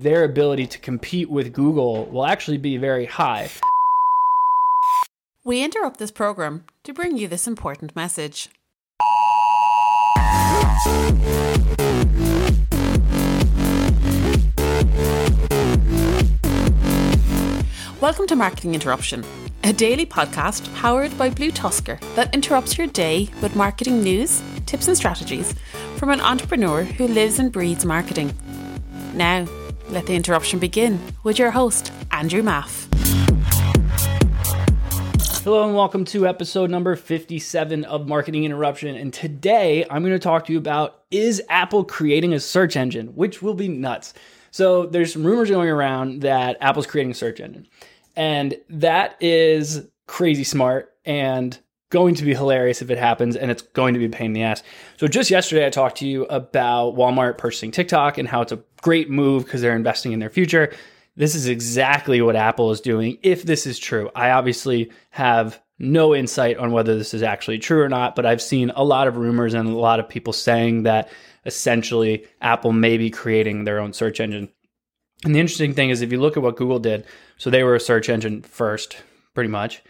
their 0.00 0.22
ability 0.22 0.64
to 0.64 0.78
compete 0.78 1.28
with 1.28 1.52
Google 1.52 2.06
will 2.06 2.24
actually 2.24 2.56
be 2.56 2.76
very 2.76 3.06
high. 3.06 3.50
We 5.44 5.64
interrupt 5.64 5.98
this 5.98 6.12
program 6.12 6.66
to 6.84 6.92
bring 6.92 7.16
you 7.16 7.26
this 7.26 7.48
important 7.48 7.96
message. 7.96 8.48
Welcome 18.00 18.28
to 18.28 18.36
Marketing 18.36 18.74
Interruption, 18.74 19.24
a 19.64 19.72
daily 19.72 20.06
podcast 20.06 20.72
powered 20.76 21.18
by 21.18 21.28
BlueTuskr 21.30 21.98
that 22.14 22.32
interrupts 22.32 22.78
your 22.78 22.86
day 22.86 23.28
with 23.42 23.56
marketing 23.56 24.04
news, 24.04 24.40
tips, 24.64 24.86
and 24.86 24.96
strategies 24.96 25.56
from 25.96 26.10
an 26.10 26.20
entrepreneur 26.20 26.84
who 26.84 27.08
lives 27.08 27.40
and 27.40 27.50
breathes 27.50 27.84
marketing. 27.84 28.32
Now, 29.14 29.48
let 29.90 30.06
the 30.06 30.14
interruption 30.14 30.58
begin 30.58 31.00
with 31.22 31.38
your 31.38 31.50
host, 31.50 31.92
Andrew 32.10 32.42
Maff. 32.42 32.86
Hello 35.42 35.64
and 35.64 35.74
welcome 35.74 36.04
to 36.04 36.26
episode 36.26 36.68
number 36.68 36.94
57 36.94 37.84
of 37.86 38.06
Marketing 38.06 38.44
Interruption. 38.44 38.94
And 38.96 39.14
today 39.14 39.86
I'm 39.90 40.02
going 40.02 40.12
to 40.12 40.18
talk 40.18 40.44
to 40.46 40.52
you 40.52 40.58
about 40.58 41.04
is 41.10 41.42
Apple 41.48 41.84
creating 41.84 42.34
a 42.34 42.40
search 42.40 42.76
engine, 42.76 43.14
which 43.14 43.40
will 43.40 43.54
be 43.54 43.66
nuts. 43.66 44.12
So 44.50 44.84
there's 44.84 45.14
some 45.14 45.24
rumors 45.24 45.48
going 45.48 45.70
around 45.70 46.20
that 46.20 46.58
Apple's 46.60 46.86
creating 46.86 47.12
a 47.12 47.14
search 47.14 47.40
engine. 47.40 47.66
And 48.14 48.56
that 48.68 49.16
is 49.22 49.88
crazy 50.06 50.44
smart 50.44 50.92
and 51.06 51.58
going 51.90 52.14
to 52.16 52.24
be 52.24 52.34
hilarious 52.34 52.82
if 52.82 52.90
it 52.90 52.98
happens, 52.98 53.36
and 53.36 53.50
it's 53.50 53.62
going 53.62 53.94
to 53.94 54.00
be 54.00 54.06
a 54.06 54.10
pain 54.10 54.26
in 54.26 54.32
the 54.32 54.42
ass. 54.42 54.62
So, 54.96 55.08
just 55.08 55.30
yesterday, 55.30 55.66
I 55.66 55.70
talked 55.70 55.98
to 55.98 56.06
you 56.06 56.24
about 56.24 56.96
Walmart 56.96 57.38
purchasing 57.38 57.70
TikTok 57.70 58.18
and 58.18 58.28
how 58.28 58.42
it's 58.42 58.52
a 58.52 58.62
great 58.82 59.10
move 59.10 59.44
because 59.44 59.60
they're 59.60 59.76
investing 59.76 60.12
in 60.12 60.20
their 60.20 60.30
future. 60.30 60.72
This 61.16 61.34
is 61.34 61.48
exactly 61.48 62.20
what 62.22 62.36
Apple 62.36 62.70
is 62.70 62.80
doing, 62.80 63.18
if 63.22 63.42
this 63.42 63.66
is 63.66 63.78
true. 63.78 64.10
I 64.14 64.30
obviously 64.30 64.92
have 65.10 65.60
no 65.78 66.14
insight 66.14 66.58
on 66.58 66.72
whether 66.72 66.96
this 66.96 67.14
is 67.14 67.22
actually 67.22 67.58
true 67.58 67.82
or 67.82 67.88
not, 67.88 68.14
but 68.14 68.26
I've 68.26 68.42
seen 68.42 68.70
a 68.70 68.84
lot 68.84 69.08
of 69.08 69.16
rumors 69.16 69.54
and 69.54 69.68
a 69.68 69.72
lot 69.72 70.00
of 70.00 70.08
people 70.08 70.32
saying 70.32 70.84
that 70.84 71.08
essentially 71.44 72.26
Apple 72.40 72.72
may 72.72 72.98
be 72.98 73.10
creating 73.10 73.64
their 73.64 73.80
own 73.80 73.92
search 73.92 74.20
engine. 74.20 74.48
And 75.24 75.34
the 75.34 75.40
interesting 75.40 75.74
thing 75.74 75.90
is, 75.90 76.02
if 76.02 76.12
you 76.12 76.20
look 76.20 76.36
at 76.36 76.42
what 76.42 76.56
Google 76.56 76.78
did, 76.78 77.04
so 77.36 77.50
they 77.50 77.64
were 77.64 77.74
a 77.74 77.80
search 77.80 78.08
engine 78.08 78.42
first, 78.42 79.02
pretty 79.34 79.50
much. 79.50 79.82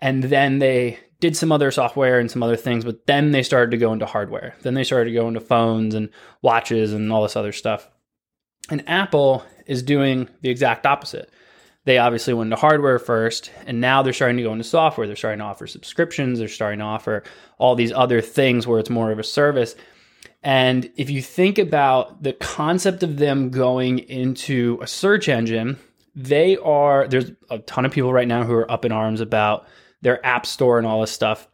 And 0.00 0.24
then 0.24 0.58
they 0.58 0.98
did 1.20 1.36
some 1.36 1.50
other 1.50 1.70
software 1.70 2.20
and 2.20 2.30
some 2.30 2.42
other 2.42 2.56
things, 2.56 2.84
but 2.84 3.06
then 3.06 3.32
they 3.32 3.42
started 3.42 3.72
to 3.72 3.76
go 3.76 3.92
into 3.92 4.06
hardware. 4.06 4.54
Then 4.62 4.74
they 4.74 4.84
started 4.84 5.10
to 5.10 5.16
go 5.16 5.26
into 5.26 5.40
phones 5.40 5.94
and 5.94 6.10
watches 6.42 6.92
and 6.92 7.12
all 7.12 7.22
this 7.22 7.36
other 7.36 7.52
stuff. 7.52 7.88
And 8.70 8.88
Apple 8.88 9.44
is 9.66 9.82
doing 9.82 10.28
the 10.42 10.50
exact 10.50 10.86
opposite. 10.86 11.30
They 11.84 11.98
obviously 11.98 12.34
went 12.34 12.48
into 12.48 12.60
hardware 12.60 12.98
first, 12.98 13.50
and 13.66 13.80
now 13.80 14.02
they're 14.02 14.12
starting 14.12 14.36
to 14.36 14.42
go 14.42 14.52
into 14.52 14.64
software. 14.64 15.06
They're 15.06 15.16
starting 15.16 15.38
to 15.38 15.46
offer 15.46 15.66
subscriptions, 15.66 16.38
they're 16.38 16.48
starting 16.48 16.80
to 16.80 16.84
offer 16.84 17.22
all 17.56 17.74
these 17.74 17.92
other 17.92 18.20
things 18.20 18.66
where 18.66 18.78
it's 18.78 18.90
more 18.90 19.10
of 19.10 19.18
a 19.18 19.24
service. 19.24 19.74
And 20.42 20.90
if 20.96 21.10
you 21.10 21.22
think 21.22 21.58
about 21.58 22.22
the 22.22 22.34
concept 22.34 23.02
of 23.02 23.16
them 23.16 23.50
going 23.50 24.00
into 24.00 24.78
a 24.82 24.86
search 24.86 25.28
engine, 25.28 25.78
they 26.14 26.56
are, 26.58 27.08
there's 27.08 27.32
a 27.50 27.58
ton 27.60 27.84
of 27.84 27.92
people 27.92 28.12
right 28.12 28.28
now 28.28 28.44
who 28.44 28.54
are 28.54 28.70
up 28.70 28.84
in 28.84 28.92
arms 28.92 29.20
about 29.20 29.66
their 30.02 30.24
app 30.24 30.46
store 30.46 30.78
and 30.78 30.86
all 30.86 31.00
this 31.00 31.12
stuff. 31.12 31.48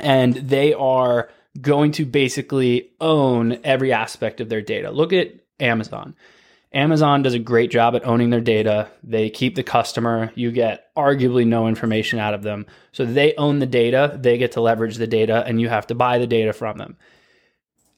And 0.00 0.34
they 0.34 0.72
are 0.74 1.30
going 1.60 1.92
to 1.92 2.04
basically 2.04 2.90
own 3.00 3.58
every 3.64 3.92
aspect 3.92 4.40
of 4.40 4.48
their 4.48 4.62
data. 4.62 4.90
Look 4.90 5.12
at 5.12 5.34
Amazon. 5.58 6.14
Amazon 6.72 7.22
does 7.22 7.34
a 7.34 7.40
great 7.40 7.70
job 7.70 7.96
at 7.96 8.06
owning 8.06 8.30
their 8.30 8.40
data. 8.40 8.88
They 9.02 9.28
keep 9.28 9.56
the 9.56 9.64
customer. 9.64 10.30
You 10.36 10.52
get 10.52 10.94
arguably 10.94 11.44
no 11.44 11.66
information 11.66 12.20
out 12.20 12.34
of 12.34 12.44
them. 12.44 12.66
So 12.92 13.04
they 13.04 13.34
own 13.34 13.58
the 13.58 13.66
data, 13.66 14.16
they 14.20 14.38
get 14.38 14.52
to 14.52 14.60
leverage 14.60 14.96
the 14.96 15.08
data, 15.08 15.42
and 15.44 15.60
you 15.60 15.68
have 15.68 15.88
to 15.88 15.96
buy 15.96 16.18
the 16.18 16.28
data 16.28 16.52
from 16.52 16.78
them. 16.78 16.96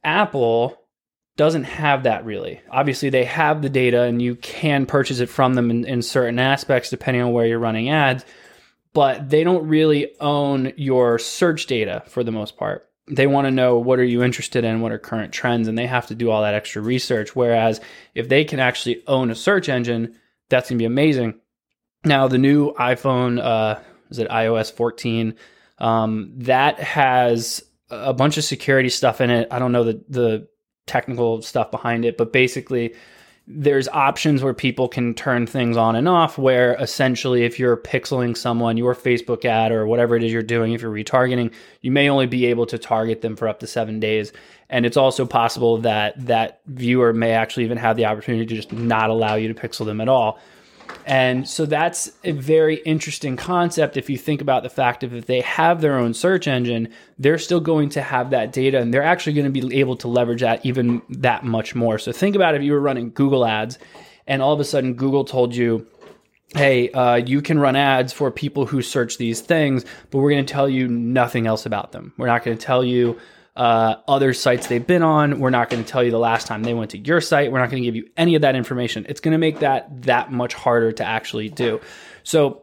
Apple 0.02 0.78
doesn't 1.36 1.64
have 1.64 2.04
that 2.04 2.24
really. 2.24 2.60
Obviously, 2.70 3.10
they 3.10 3.24
have 3.24 3.62
the 3.62 3.70
data 3.70 4.02
and 4.02 4.20
you 4.20 4.36
can 4.36 4.86
purchase 4.86 5.20
it 5.20 5.28
from 5.28 5.54
them 5.54 5.70
in, 5.70 5.84
in, 5.84 6.02
certain 6.02 6.38
aspects 6.38 6.90
depending 6.90 7.22
on 7.22 7.32
where 7.32 7.46
you're 7.46 7.58
running 7.58 7.88
ads, 7.88 8.24
but 8.92 9.28
they 9.30 9.44
don't 9.44 9.66
really 9.68 10.12
own 10.20 10.72
your 10.76 11.18
search 11.18 11.66
data 11.66 12.02
for 12.06 12.22
the 12.22 12.32
most 12.32 12.56
part. 12.56 12.88
They 13.08 13.26
want 13.26 13.46
to 13.46 13.50
know 13.50 13.78
what 13.78 13.98
are 13.98 14.04
you 14.04 14.22
interested 14.22 14.64
in, 14.64 14.80
what 14.80 14.92
are 14.92 14.98
current 14.98 15.32
trends, 15.32 15.66
and 15.68 15.76
they 15.76 15.86
have 15.86 16.06
to 16.08 16.14
do 16.14 16.30
all 16.30 16.42
that 16.42 16.54
extra 16.54 16.82
research. 16.82 17.34
Whereas 17.34 17.80
if 18.14 18.28
they 18.28 18.44
can 18.44 18.60
actually 18.60 19.02
own 19.06 19.30
a 19.30 19.34
search 19.34 19.68
engine, 19.68 20.16
that's 20.48 20.68
gonna 20.68 20.78
be 20.78 20.84
amazing. 20.84 21.40
Now, 22.04 22.28
the 22.28 22.38
new 22.38 22.72
iPhone, 22.74 23.42
uh, 23.42 23.80
is 24.10 24.18
it 24.18 24.28
iOS 24.28 24.72
14? 24.72 25.34
Um, 25.78 26.32
that 26.38 26.78
has 26.80 27.62
a 27.90 28.14
bunch 28.14 28.36
of 28.36 28.44
security 28.44 28.88
stuff 28.88 29.20
in 29.20 29.30
it. 29.30 29.48
I 29.50 29.58
don't 29.58 29.72
know 29.72 29.84
the 29.84 30.04
the 30.08 30.48
technical 30.86 31.42
stuff 31.42 31.70
behind 31.70 32.04
it, 32.04 32.16
but 32.16 32.32
basically 32.32 32.94
there's 33.46 33.88
options 33.88 34.42
where 34.42 34.54
people 34.54 34.86
can 34.86 35.14
turn 35.14 35.46
things 35.46 35.76
on 35.76 35.96
and 35.96 36.08
off 36.08 36.38
where 36.38 36.74
essentially 36.74 37.44
if 37.44 37.58
you're 37.58 37.76
pixeling 37.76 38.36
someone 38.36 38.76
your 38.76 38.94
facebook 38.94 39.44
ad 39.44 39.72
or 39.72 39.84
whatever 39.86 40.14
it 40.14 40.22
is 40.22 40.32
you're 40.32 40.42
doing 40.42 40.72
if 40.72 40.80
you're 40.80 40.92
retargeting 40.92 41.52
you 41.82 41.90
may 41.90 42.08
only 42.08 42.26
be 42.26 42.46
able 42.46 42.64
to 42.66 42.78
target 42.78 43.20
them 43.20 43.36
for 43.36 43.46
up 43.48 43.60
to 43.60 43.66
seven 43.66 44.00
days. 44.00 44.32
And 44.70 44.86
it's 44.86 44.96
also 44.96 45.26
possible 45.26 45.78
that 45.78 46.26
that 46.26 46.60
viewer 46.66 47.12
may 47.12 47.32
actually 47.32 47.64
even 47.64 47.76
have 47.76 47.96
the 47.96 48.06
opportunity 48.06 48.46
to 48.46 48.54
just 48.54 48.72
not 48.72 49.10
allow 49.10 49.34
you 49.34 49.52
to 49.52 49.54
pixel 49.54 49.84
them 49.84 50.00
at 50.00 50.08
all 50.08 50.38
and 51.04 51.48
so 51.48 51.66
that's 51.66 52.12
a 52.22 52.32
very 52.32 52.76
interesting 52.76 53.36
concept 53.36 53.96
if 53.96 54.08
you 54.08 54.16
think 54.16 54.40
about 54.40 54.62
the 54.62 54.70
fact 54.70 55.02
of 55.02 55.14
if 55.14 55.26
they 55.26 55.40
have 55.40 55.80
their 55.80 55.98
own 55.98 56.14
search 56.14 56.46
engine, 56.46 56.88
they're 57.18 57.38
still 57.38 57.60
going 57.60 57.88
to 57.90 58.02
have 58.02 58.30
that 58.30 58.52
data 58.52 58.78
and 58.78 58.94
they're 58.94 59.02
actually 59.02 59.32
going 59.32 59.52
to 59.52 59.60
be 59.60 59.80
able 59.80 59.96
to 59.96 60.08
leverage 60.08 60.42
that 60.42 60.64
even 60.64 61.02
that 61.08 61.44
much 61.44 61.74
more. 61.74 61.98
So 61.98 62.12
think 62.12 62.36
about 62.36 62.54
if 62.54 62.62
you 62.62 62.72
were 62.72 62.80
running 62.80 63.10
Google 63.10 63.44
ads 63.44 63.78
and 64.26 64.40
all 64.40 64.52
of 64.52 64.60
a 64.60 64.64
sudden 64.64 64.94
Google 64.94 65.24
told 65.24 65.54
you, 65.54 65.86
hey, 66.54 66.90
uh, 66.90 67.16
you 67.16 67.42
can 67.42 67.58
run 67.58 67.74
ads 67.74 68.12
for 68.12 68.30
people 68.30 68.66
who 68.66 68.82
search 68.82 69.18
these 69.18 69.40
things, 69.40 69.84
but 70.10 70.18
we're 70.18 70.30
going 70.30 70.46
to 70.46 70.52
tell 70.52 70.68
you 70.68 70.86
nothing 70.86 71.46
else 71.46 71.66
about 71.66 71.92
them. 71.92 72.12
We're 72.16 72.26
not 72.26 72.44
going 72.44 72.56
to 72.56 72.64
tell 72.64 72.84
you 72.84 73.18
uh, 73.54 73.96
other 74.08 74.32
sites 74.32 74.66
they've 74.66 74.86
been 74.86 75.02
on. 75.02 75.38
We're 75.38 75.50
not 75.50 75.68
going 75.68 75.84
to 75.84 75.90
tell 75.90 76.02
you 76.02 76.10
the 76.10 76.18
last 76.18 76.46
time 76.46 76.62
they 76.62 76.74
went 76.74 76.92
to 76.92 76.98
your 76.98 77.20
site. 77.20 77.52
We're 77.52 77.58
not 77.58 77.70
going 77.70 77.82
to 77.82 77.86
give 77.86 77.96
you 77.96 78.08
any 78.16 78.34
of 78.34 78.42
that 78.42 78.54
information. 78.54 79.06
It's 79.08 79.20
going 79.20 79.32
to 79.32 79.38
make 79.38 79.60
that 79.60 80.02
that 80.02 80.32
much 80.32 80.54
harder 80.54 80.92
to 80.92 81.04
actually 81.04 81.48
do. 81.48 81.80
So 82.22 82.62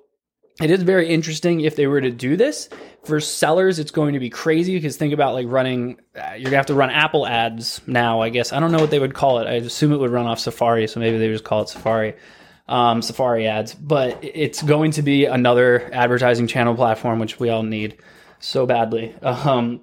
it 0.61 0.72
is 0.72 0.83
very 0.83 1.07
interesting 1.07 1.61
if 1.61 1.75
they 1.75 1.88
were 1.88 2.01
to 2.01 2.11
do 2.11 2.35
this. 2.35 2.69
For 3.03 3.19
sellers, 3.22 3.79
it's 3.79 3.91
going 3.91 4.13
to 4.13 4.19
be 4.19 4.29
crazy 4.29 4.75
because 4.75 4.97
think 4.97 5.13
about 5.13 5.33
like 5.33 5.47
running, 5.47 5.99
uh, 6.16 6.31
you're 6.31 6.44
going 6.44 6.51
to 6.51 6.57
have 6.57 6.66
to 6.66 6.73
run 6.73 6.89
Apple 6.89 7.25
ads 7.25 7.81
now, 7.88 8.22
I 8.22 8.29
guess. 8.29 8.51
I 8.51 8.59
don't 8.59 8.72
know 8.72 8.79
what 8.79 8.91
they 8.91 8.99
would 8.99 9.13
call 9.13 9.39
it. 9.39 9.47
I 9.47 9.53
assume 9.53 9.94
it 9.94 9.97
would 9.97 10.11
run 10.11 10.25
off 10.25 10.39
Safari, 10.39 10.88
so 10.88 10.99
maybe 10.99 11.17
they 11.17 11.29
just 11.29 11.45
call 11.45 11.61
it 11.61 11.69
Safari. 11.69 12.16
Um, 12.67 13.01
Safari 13.01 13.47
ads, 13.47 13.73
but 13.73 14.19
it's 14.22 14.61
going 14.61 14.91
to 14.91 15.01
be 15.01 15.25
another 15.25 15.89
advertising 15.91 16.45
channel 16.45 16.75
platform, 16.75 17.17
which 17.17 17.39
we 17.39 17.49
all 17.49 17.63
need 17.63 17.97
so 18.39 18.67
badly. 18.67 19.16
Um, 19.23 19.81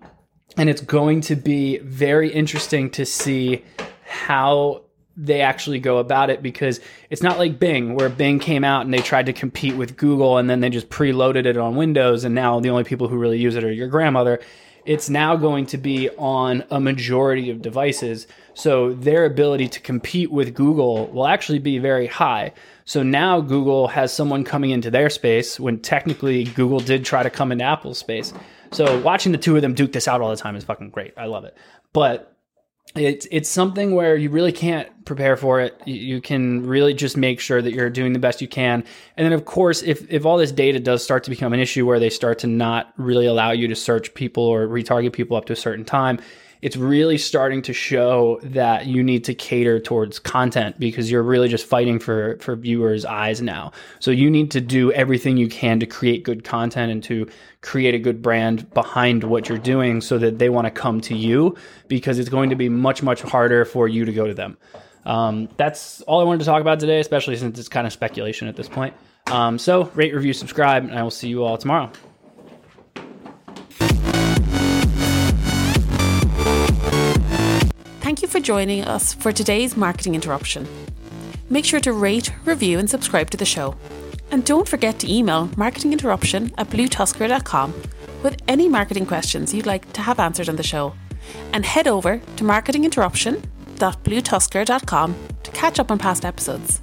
and 0.57 0.69
it's 0.69 0.81
going 0.81 1.21
to 1.23 1.37
be 1.37 1.79
very 1.79 2.33
interesting 2.33 2.91
to 2.91 3.05
see 3.05 3.65
how 4.05 4.83
they 5.17 5.41
actually 5.41 5.79
go 5.79 5.99
about 5.99 6.29
it 6.29 6.43
because 6.43 6.81
it's 7.09 7.23
not 7.23 7.39
like 7.39 7.59
Bing, 7.59 7.95
where 7.95 8.09
Bing 8.09 8.39
came 8.39 8.65
out 8.65 8.85
and 8.85 8.93
they 8.93 8.99
tried 8.99 9.27
to 9.27 9.33
compete 9.33 9.75
with 9.75 9.97
Google 9.97 10.37
and 10.37 10.49
then 10.49 10.61
they 10.61 10.69
just 10.69 10.91
preloaded 10.91 11.47
it 11.47 11.57
on 11.57 11.75
Windows, 11.77 12.25
and 12.25 12.35
now 12.35 12.61
the 12.61 12.69
only 12.69 12.85
people 12.85 13.09
who 13.09 13.17
really 13.17 13.39
use 13.39 13.57
it 13.57 13.65
are 13.65 13.73
your 13.73 13.89
grandmother. 13.89 14.41
It's 14.85 15.11
now 15.11 15.35
going 15.35 15.67
to 15.67 15.79
be 15.79 16.11
on 16.11 16.63
a 16.71 16.79
majority 16.79 17.51
of 17.51 17.61
devices. 17.61 18.29
So 18.55 18.93
their 18.93 19.25
ability 19.25 19.69
to 19.71 19.81
compete 19.81 20.31
with 20.31 20.55
Google 20.55 21.09
will 21.09 21.27
actually 21.27 21.59
be 21.59 21.79
very 21.79 22.07
high. 22.07 22.53
So 22.85 23.03
now 23.03 23.41
Google 23.41 23.89
has 23.89 24.13
someone 24.13 24.45
coming 24.45 24.71
into 24.71 24.91
their 24.91 25.11
space 25.11 25.59
when 25.59 25.81
technically 25.81 26.45
Google 26.45 26.79
did 26.79 27.05
try 27.05 27.25
to 27.25 27.31
come 27.31 27.51
into 27.51 27.65
Apple's 27.65 27.99
space. 27.99 28.33
So 28.73 29.01
watching 29.01 29.33
the 29.33 29.39
two 29.39 29.57
of 29.57 29.63
them 29.63 29.75
duke 29.75 29.93
this 29.93 30.09
out 30.09 30.21
all 30.21 30.31
the 30.31 30.37
time 30.37 30.57
is 30.57 30.65
fucking 30.65 30.91
great. 30.91 31.15
I 31.17 31.27
love 31.27 31.45
it. 31.45 31.57
But 31.93 32.37
it's 32.95 33.27
it's 33.31 33.49
something 33.49 33.95
where 33.95 34.17
you 34.17 34.31
really 34.31 34.53
can't 34.53 35.05
prepare 35.05 35.37
for 35.37 35.61
it. 35.61 35.81
You 35.87 36.21
can 36.21 36.67
really 36.67 36.95
just 36.95 37.17
make 37.17 37.41
sure 37.41 37.61
that 37.61 37.73
you're 37.73 37.91
doing 37.91 38.13
the 38.13 38.19
best 38.19 38.41
you 38.41 38.49
can. 38.49 38.85
And 39.17 39.25
then 39.25 39.33
of 39.33 39.45
course, 39.45 39.83
if 39.83 40.11
if 40.11 40.25
all 40.25 40.39
this 40.39 40.53
data 40.53 40.81
does 40.81 41.03
start 41.03 41.25
to 41.25 41.31
become 41.31 41.53
an 41.53 41.61
issue 41.61 41.87
where 41.87 42.01
they 42.01 42.11
start 42.11 42.39
to 42.41 42.47
not 42.47 42.93
really 42.97 43.27
allow 43.27 43.51
you 43.51 43.69
to 43.69 43.77
search 43.77 44.15
people 44.15 44.45
or 44.45 44.67
retarget 44.67 45.13
people 45.13 45.37
up 45.37 45.47
to 45.47 45.53
a 45.53 45.57
certain 45.57 45.85
time, 45.85 46.21
it's 46.63 46.77
really 46.77 47.19
starting 47.19 47.63
to 47.63 47.73
show 47.73 48.41
that 48.43 48.87
you 48.87 49.03
need 49.03 49.25
to 49.25 49.35
cater 49.35 49.79
towards 49.79 50.19
content 50.19 50.79
because 50.79 51.11
you're 51.11 51.23
really 51.23 51.49
just 51.49 51.67
fighting 51.67 51.99
for 51.99 52.39
for 52.39 52.57
viewers' 52.57 53.05
eyes 53.05 53.43
now. 53.43 53.73
So 54.01 54.11
you 54.11 54.31
need 54.31 54.51
to 54.53 54.61
do 54.61 54.93
everything 54.93 55.37
you 55.37 55.49
can 55.49 55.81
to 55.81 55.87
create 55.87 56.23
good 56.23 56.45
content 56.45 56.91
and 56.93 57.03
to 57.05 57.29
create 57.61 57.95
a 57.95 57.99
good 57.99 58.23
brand 58.23 58.73
behind 58.73 59.25
what 59.25 59.49
you're 59.49 59.59
doing 59.59 60.01
so 60.01 60.19
that 60.19 60.39
they 60.39 60.49
want 60.49 60.67
to 60.67 60.71
come 60.71 61.01
to 61.03 61.17
you 61.17 61.57
because 61.89 62.19
it's 62.19 62.29
going 62.29 62.51
to 62.51 62.57
be 62.57 62.69
much 62.69 63.03
much 63.03 63.23
harder 63.23 63.65
for 63.65 63.89
you 63.89 64.05
to 64.05 64.13
go 64.13 64.27
to 64.27 64.35
them. 64.35 64.57
Um, 65.05 65.49
that's 65.57 66.01
all 66.03 66.21
I 66.21 66.25
wanted 66.25 66.41
to 66.41 66.47
talk 66.47 66.61
about 66.61 66.81
today, 66.81 67.01
especially 67.01 67.37
since 67.37 67.59
it's 67.59 67.69
kind 67.69 67.87
of 67.87 67.93
speculation 67.93 68.49
at 68.49 68.57
this 68.57 68.69
point. 68.69 68.95
Um, 69.29 69.59
so 69.59 69.85
rate, 69.95 70.15
review, 70.15 70.33
subscribe, 70.33 70.85
and 70.85 70.99
I 70.99 71.03
will 71.03 71.11
see 71.11 71.29
you 71.29 71.45
all 71.45 71.57
tomorrow. 71.59 71.91
Joining 78.47 78.85
us 78.85 79.13
for 79.13 79.33
today's 79.33 79.77
marketing 79.77 80.15
interruption. 80.15 80.69
Make 81.51 81.65
sure 81.65 81.81
to 81.81 81.93
rate, 81.93 82.31
review, 82.45 82.79
and 82.79 82.89
subscribe 82.89 83.29
to 83.31 83.37
the 83.37 83.45
show. 83.45 83.75
And 84.31 84.45
don't 84.45 84.69
forget 84.69 85.01
to 85.01 85.13
email 85.13 85.49
marketinginterruption 85.57 86.55
at 86.57 86.71
bluetuskr.com 86.71 87.75
with 88.23 88.41
any 88.47 88.69
marketing 88.69 89.05
questions 89.05 89.53
you'd 89.53 89.67
like 89.67 89.93
to 89.95 90.01
have 90.01 90.21
answered 90.21 90.49
on 90.49 90.55
the 90.55 90.63
show. 90.63 90.95
And 91.53 91.67
head 91.67 91.89
over 91.89 92.19
to 92.37 92.45
marketinginterruption.bluetuskr.com 92.45 95.17
to 95.43 95.51
catch 95.51 95.81
up 95.81 95.91
on 95.91 95.99
past 95.99 96.25
episodes. 96.25 96.81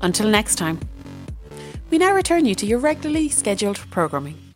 Until 0.00 0.28
next 0.28 0.54
time, 0.54 0.80
we 1.90 1.98
now 1.98 2.14
return 2.14 2.46
you 2.46 2.54
to 2.54 2.64
your 2.64 2.78
regularly 2.78 3.28
scheduled 3.28 3.76
programming. 3.90 4.51